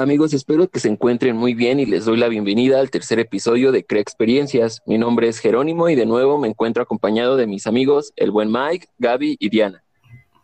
Amigos, 0.00 0.32
espero 0.32 0.68
que 0.68 0.78
se 0.78 0.88
encuentren 0.88 1.34
muy 1.34 1.54
bien 1.54 1.80
y 1.80 1.84
les 1.84 2.04
doy 2.04 2.18
la 2.18 2.28
bienvenida 2.28 2.78
al 2.78 2.88
tercer 2.88 3.18
episodio 3.18 3.72
de 3.72 3.84
Crea 3.84 4.00
Experiencias. 4.00 4.80
Mi 4.86 4.96
nombre 4.96 5.26
es 5.26 5.40
Jerónimo 5.40 5.88
y 5.88 5.96
de 5.96 6.06
nuevo 6.06 6.38
me 6.38 6.46
encuentro 6.46 6.84
acompañado 6.84 7.36
de 7.36 7.48
mis 7.48 7.66
amigos, 7.66 8.12
el 8.14 8.30
buen 8.30 8.48
Mike, 8.52 8.86
Gaby 9.00 9.36
y 9.40 9.48
Diana. 9.48 9.82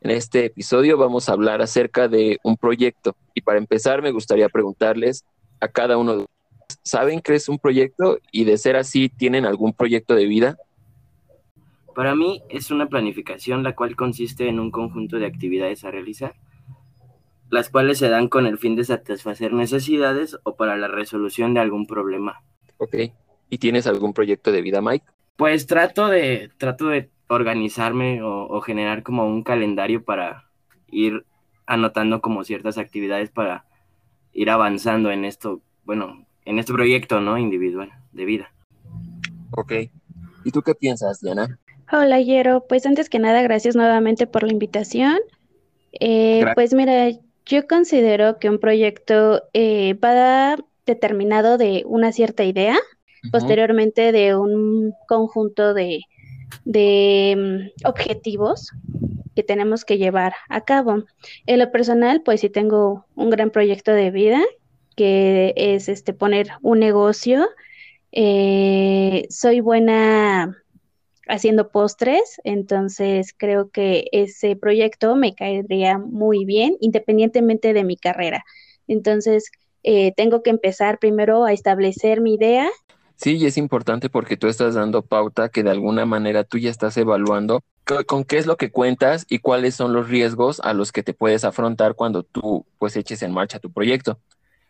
En 0.00 0.10
este 0.10 0.46
episodio 0.46 0.98
vamos 0.98 1.28
a 1.28 1.32
hablar 1.32 1.62
acerca 1.62 2.08
de 2.08 2.40
un 2.42 2.56
proyecto 2.56 3.14
y 3.34 3.42
para 3.42 3.58
empezar 3.58 4.02
me 4.02 4.10
gustaría 4.10 4.48
preguntarles 4.48 5.24
a 5.60 5.68
cada 5.68 5.96
uno 5.96 6.16
de 6.16 6.18
ustedes, 6.22 6.80
¿saben 6.82 7.20
qué 7.20 7.36
es 7.36 7.48
un 7.48 7.60
proyecto 7.60 8.18
y 8.32 8.42
de 8.46 8.58
ser 8.58 8.74
así 8.74 9.08
tienen 9.08 9.46
algún 9.46 9.72
proyecto 9.72 10.16
de 10.16 10.26
vida? 10.26 10.58
Para 11.94 12.16
mí 12.16 12.42
es 12.48 12.72
una 12.72 12.88
planificación 12.88 13.62
la 13.62 13.76
cual 13.76 13.94
consiste 13.94 14.48
en 14.48 14.58
un 14.58 14.72
conjunto 14.72 15.20
de 15.20 15.26
actividades 15.26 15.84
a 15.84 15.92
realizar 15.92 16.34
las 17.50 17.70
cuales 17.70 17.98
se 17.98 18.08
dan 18.08 18.28
con 18.28 18.46
el 18.46 18.58
fin 18.58 18.76
de 18.76 18.84
satisfacer 18.84 19.52
necesidades 19.52 20.38
o 20.42 20.56
para 20.56 20.76
la 20.76 20.88
resolución 20.88 21.54
de 21.54 21.60
algún 21.60 21.86
problema. 21.86 22.42
Ok. 22.78 22.96
¿Y 23.48 23.58
tienes 23.58 23.86
algún 23.86 24.12
proyecto 24.12 24.52
de 24.52 24.62
vida, 24.62 24.80
Mike? 24.80 25.06
Pues 25.36 25.66
trato 25.66 26.08
de, 26.08 26.50
trato 26.58 26.88
de 26.88 27.10
organizarme 27.28 28.22
o, 28.22 28.60
generar 28.60 29.02
como 29.02 29.26
un 29.26 29.42
calendario 29.42 30.04
para 30.04 30.48
ir 30.88 31.24
anotando 31.66 32.20
como 32.20 32.44
ciertas 32.44 32.78
actividades 32.78 33.30
para 33.30 33.64
ir 34.32 34.50
avanzando 34.50 35.10
en 35.10 35.24
esto, 35.24 35.60
bueno, 35.84 36.26
en 36.44 36.58
este 36.58 36.72
proyecto, 36.72 37.20
¿no? 37.20 37.38
Individual, 37.38 37.90
de 38.12 38.24
vida. 38.24 38.52
Ok. 39.50 39.72
¿Y 40.44 40.52
tú 40.52 40.62
qué 40.62 40.74
piensas, 40.74 41.20
Diana? 41.20 41.58
Hola, 41.92 42.20
Yero. 42.20 42.64
Pues 42.68 42.86
antes 42.86 43.08
que 43.08 43.18
nada, 43.18 43.42
gracias 43.42 43.74
nuevamente 43.74 44.26
por 44.26 44.44
la 44.44 44.52
invitación. 44.52 45.18
Eh, 46.00 46.44
pues 46.54 46.74
mira, 46.74 47.10
yo 47.46 47.66
considero 47.66 48.38
que 48.38 48.50
un 48.50 48.58
proyecto 48.58 49.44
eh, 49.52 49.94
va 49.94 50.56
determinado 50.84 51.58
de 51.58 51.84
una 51.86 52.12
cierta 52.12 52.44
idea, 52.44 52.76
posteriormente 53.32 54.12
de 54.12 54.36
un 54.36 54.92
conjunto 55.08 55.74
de, 55.74 56.02
mm, 56.64 57.86
objetivos 57.86 58.72
que 59.34 59.42
tenemos 59.42 59.84
que 59.84 59.98
llevar 59.98 60.34
a 60.48 60.62
cabo. 60.62 61.04
En 61.46 61.58
lo 61.58 61.70
personal, 61.70 62.22
pues 62.24 62.40
sí 62.40 62.50
tengo 62.50 63.04
un 63.14 63.30
gran 63.30 63.50
proyecto 63.50 63.92
de 63.92 64.10
vida, 64.10 64.40
que 64.96 65.52
es 65.56 65.88
este 65.88 66.14
poner 66.14 66.48
un 66.62 66.80
negocio. 66.80 67.48
Eh, 68.12 69.26
soy 69.28 69.60
buena 69.60 70.56
haciendo 71.26 71.70
postres, 71.70 72.40
entonces 72.44 73.34
creo 73.36 73.70
que 73.70 74.08
ese 74.12 74.56
proyecto 74.56 75.16
me 75.16 75.34
caería 75.34 75.98
muy 75.98 76.44
bien 76.44 76.76
independientemente 76.80 77.72
de 77.72 77.84
mi 77.84 77.96
carrera. 77.96 78.44
Entonces, 78.86 79.50
eh, 79.82 80.12
tengo 80.16 80.42
que 80.42 80.50
empezar 80.50 80.98
primero 80.98 81.44
a 81.44 81.52
establecer 81.52 82.20
mi 82.20 82.34
idea. 82.34 82.68
Sí, 83.16 83.36
y 83.36 83.46
es 83.46 83.56
importante 83.56 84.10
porque 84.10 84.36
tú 84.36 84.46
estás 84.46 84.74
dando 84.74 85.02
pauta 85.02 85.48
que 85.48 85.62
de 85.62 85.70
alguna 85.70 86.04
manera 86.04 86.44
tú 86.44 86.58
ya 86.58 86.70
estás 86.70 86.96
evaluando 86.96 87.62
con 88.06 88.24
qué 88.24 88.38
es 88.38 88.46
lo 88.46 88.56
que 88.56 88.70
cuentas 88.70 89.24
y 89.28 89.38
cuáles 89.38 89.74
son 89.76 89.92
los 89.92 90.08
riesgos 90.08 90.60
a 90.60 90.74
los 90.74 90.90
que 90.90 91.04
te 91.04 91.14
puedes 91.14 91.44
afrontar 91.44 91.94
cuando 91.94 92.24
tú 92.24 92.66
pues 92.78 92.96
eches 92.96 93.22
en 93.22 93.32
marcha 93.32 93.60
tu 93.60 93.72
proyecto. 93.72 94.18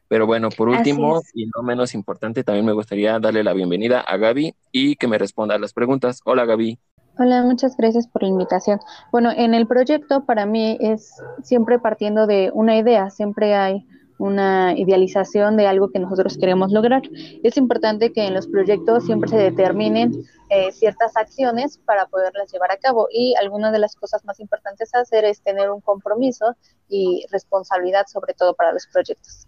Pero 0.08 0.26
bueno, 0.26 0.50
por 0.50 0.68
último 0.68 1.20
y 1.34 1.46
no 1.46 1.62
menos 1.62 1.94
importante, 1.94 2.44
también 2.44 2.66
me 2.66 2.72
gustaría 2.72 3.18
darle 3.18 3.42
la 3.42 3.52
bienvenida 3.52 4.00
a 4.00 4.16
Gaby 4.16 4.54
y 4.72 4.96
que 4.96 5.08
me 5.08 5.18
responda 5.18 5.56
a 5.56 5.58
las 5.58 5.72
preguntas. 5.72 6.20
Hola 6.24 6.44
Gaby. 6.44 6.78
Hola, 7.18 7.42
muchas 7.42 7.76
gracias 7.76 8.06
por 8.06 8.22
la 8.22 8.28
invitación. 8.28 8.78
Bueno, 9.10 9.30
en 9.34 9.54
el 9.54 9.66
proyecto 9.66 10.26
para 10.26 10.44
mí 10.44 10.76
es 10.80 11.14
siempre 11.42 11.78
partiendo 11.78 12.26
de 12.26 12.50
una 12.52 12.76
idea, 12.76 13.08
siempre 13.08 13.54
hay 13.54 13.86
una 14.18 14.74
idealización 14.76 15.56
de 15.56 15.66
algo 15.66 15.90
que 15.90 15.98
nosotros 15.98 16.36
queremos 16.38 16.72
lograr. 16.72 17.02
Es 17.42 17.56
importante 17.56 18.12
que 18.12 18.26
en 18.26 18.34
los 18.34 18.46
proyectos 18.46 19.04
siempre 19.04 19.30
se 19.30 19.36
determinen 19.36 20.12
eh, 20.50 20.72
ciertas 20.72 21.16
acciones 21.16 21.78
para 21.78 22.06
poderlas 22.06 22.52
llevar 22.52 22.70
a 22.70 22.76
cabo 22.76 23.08
y 23.10 23.34
alguna 23.40 23.72
de 23.72 23.78
las 23.78 23.94
cosas 23.96 24.24
más 24.24 24.40
importantes 24.40 24.94
a 24.94 25.00
hacer 25.00 25.24
es 25.24 25.42
tener 25.42 25.70
un 25.70 25.80
compromiso 25.80 26.54
y 26.88 27.26
responsabilidad 27.30 28.06
sobre 28.06 28.34
todo 28.34 28.54
para 28.54 28.72
los 28.72 28.86
proyectos. 28.86 29.46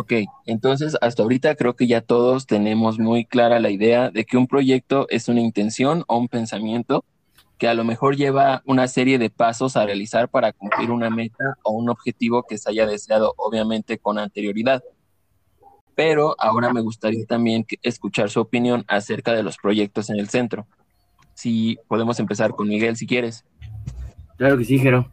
Ok, 0.00 0.12
entonces 0.46 0.96
hasta 1.00 1.24
ahorita 1.24 1.56
creo 1.56 1.74
que 1.74 1.88
ya 1.88 2.00
todos 2.00 2.46
tenemos 2.46 3.00
muy 3.00 3.24
clara 3.24 3.58
la 3.58 3.70
idea 3.70 4.10
de 4.10 4.24
que 4.24 4.36
un 4.36 4.46
proyecto 4.46 5.08
es 5.08 5.28
una 5.28 5.40
intención 5.40 6.04
o 6.06 6.18
un 6.18 6.28
pensamiento 6.28 7.04
que 7.58 7.66
a 7.66 7.74
lo 7.74 7.82
mejor 7.82 8.14
lleva 8.14 8.62
una 8.64 8.86
serie 8.86 9.18
de 9.18 9.28
pasos 9.28 9.76
a 9.76 9.84
realizar 9.84 10.28
para 10.28 10.52
cumplir 10.52 10.92
una 10.92 11.10
meta 11.10 11.56
o 11.64 11.72
un 11.72 11.90
objetivo 11.90 12.44
que 12.48 12.58
se 12.58 12.70
haya 12.70 12.86
deseado, 12.86 13.34
obviamente 13.36 13.98
con 13.98 14.20
anterioridad. 14.20 14.84
Pero 15.96 16.36
ahora 16.38 16.72
me 16.72 16.80
gustaría 16.80 17.26
también 17.26 17.66
escuchar 17.82 18.30
su 18.30 18.38
opinión 18.38 18.84
acerca 18.86 19.32
de 19.32 19.42
los 19.42 19.56
proyectos 19.56 20.10
en 20.10 20.20
el 20.20 20.28
centro. 20.28 20.68
Si 21.34 21.76
podemos 21.88 22.20
empezar 22.20 22.52
con 22.52 22.68
Miguel, 22.68 22.94
si 22.94 23.08
quieres. 23.08 23.44
Claro 24.36 24.58
que 24.58 24.64
sí, 24.64 24.78
Jero. 24.78 25.10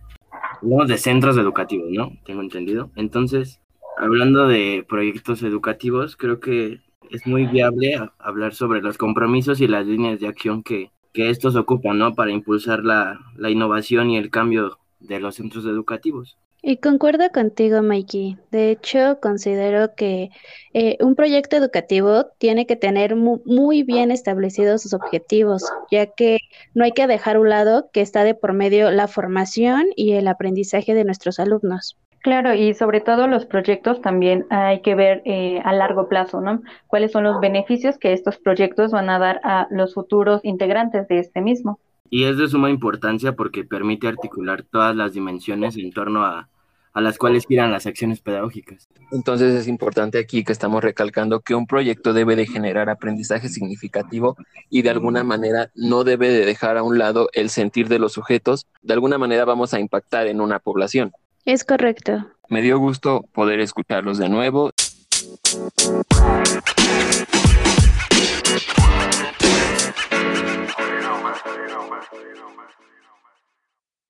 Hablamos 0.61 0.87
de 0.89 0.99
centros 0.99 1.37
educativos, 1.37 1.89
¿no? 1.89 2.11
Tengo 2.23 2.43
entendido. 2.43 2.91
Entonces, 2.95 3.59
hablando 3.97 4.47
de 4.47 4.85
proyectos 4.87 5.43
educativos, 5.43 6.15
creo 6.15 6.39
que 6.39 6.81
es 7.11 7.25
muy 7.27 7.45
viable 7.45 7.97
hablar 8.19 8.53
sobre 8.53 8.81
los 8.81 8.97
compromisos 8.97 9.61
y 9.61 9.67
las 9.67 9.85
líneas 9.85 10.19
de 10.19 10.27
acción 10.27 10.63
que, 10.63 10.91
estos 11.13 11.55
ocupan, 11.55 11.97
¿no? 11.97 12.13
Para 12.13 12.31
impulsar 12.31 12.83
la, 12.83 13.17
innovación 13.49 14.09
y 14.09 14.17
el 14.17 14.29
cambio 14.29 14.79
de 14.99 15.21
los 15.21 15.35
centros 15.35 15.65
educativos. 15.65 16.37
Y 16.61 16.77
concuerdo 16.77 17.29
contigo, 17.33 17.81
Mikey. 17.81 18.37
De 18.51 18.71
hecho, 18.71 19.19
considero 19.21 19.95
que 19.95 20.29
eh, 20.73 20.97
un 20.99 21.15
proyecto 21.15 21.55
educativo 21.55 22.25
tiene 22.37 22.65
que 22.65 22.75
tener 22.75 23.15
muy 23.15 23.83
bien 23.83 24.11
establecidos 24.11 24.81
sus 24.81 24.93
objetivos, 24.93 25.63
ya 25.89 26.07
que 26.07 26.39
no 26.73 26.83
hay 26.83 26.91
que 26.91 27.07
dejar 27.07 27.37
a 27.37 27.39
un 27.39 27.49
lado 27.49 27.89
que 27.93 28.01
está 28.01 28.25
de 28.25 28.35
por 28.35 28.51
medio 28.51 28.91
la 28.91 29.07
formación 29.07 29.85
y 29.95 30.13
el 30.13 30.27
aprendizaje 30.27 30.93
de 30.93 31.05
nuestros 31.05 31.39
alumnos. 31.39 31.95
Claro, 32.25 32.55
y 32.55 32.73
sobre 32.73 33.01
todo 33.01 33.27
los 33.27 33.45
proyectos 33.45 34.01
también 34.01 34.47
hay 34.49 34.81
que 34.81 34.95
ver 34.95 35.21
eh, 35.25 35.61
a 35.63 35.73
largo 35.73 36.09
plazo, 36.09 36.41
¿no? 36.41 36.63
¿Cuáles 36.87 37.11
son 37.11 37.23
los 37.23 37.39
beneficios 37.39 37.99
que 37.99 38.13
estos 38.13 38.39
proyectos 38.39 38.89
van 38.89 39.11
a 39.11 39.19
dar 39.19 39.39
a 39.43 39.67
los 39.69 39.93
futuros 39.93 40.43
integrantes 40.43 41.07
de 41.07 41.19
este 41.19 41.41
mismo? 41.41 41.79
Y 42.09 42.23
es 42.23 42.39
de 42.39 42.47
suma 42.47 42.71
importancia 42.71 43.33
porque 43.33 43.63
permite 43.63 44.07
articular 44.07 44.63
todas 44.63 44.95
las 44.95 45.13
dimensiones 45.13 45.77
en 45.77 45.91
torno 45.91 46.25
a, 46.25 46.49
a 46.93 47.01
las 47.01 47.19
cuales 47.19 47.45
giran 47.47 47.71
las 47.71 47.85
acciones 47.85 48.21
pedagógicas. 48.21 48.89
Entonces 49.11 49.53
es 49.53 49.67
importante 49.67 50.17
aquí 50.17 50.43
que 50.43 50.51
estamos 50.51 50.83
recalcando 50.83 51.41
que 51.41 51.53
un 51.53 51.67
proyecto 51.67 52.11
debe 52.11 52.35
de 52.35 52.47
generar 52.47 52.89
aprendizaje 52.89 53.49
significativo 53.49 54.35
y 54.71 54.81
de 54.81 54.89
alguna 54.89 55.23
manera 55.23 55.69
no 55.75 56.03
debe 56.03 56.29
de 56.29 56.43
dejar 56.43 56.77
a 56.77 56.81
un 56.81 56.97
lado 56.97 57.29
el 57.33 57.51
sentir 57.51 57.87
de 57.87 57.99
los 57.99 58.13
sujetos. 58.13 58.65
De 58.81 58.95
alguna 58.95 59.19
manera 59.19 59.45
vamos 59.45 59.75
a 59.75 59.79
impactar 59.79 60.25
en 60.25 60.41
una 60.41 60.57
población. 60.57 61.11
Es 61.45 61.63
correcto. 61.63 62.25
Me 62.49 62.63
dio 62.63 62.79
gusto 62.79 63.21
poder 63.31 63.59
escucharlos 63.59 64.17
de 64.17 64.29
nuevo. 64.29 64.71